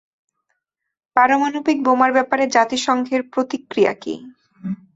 [1.15, 4.13] পারমাণবিক বোমার ব্যাপারে জাতিসংঘের প্রতিক্রিয়া কী?